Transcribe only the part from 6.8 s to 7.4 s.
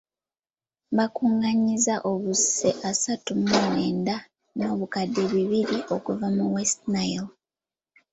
Nile.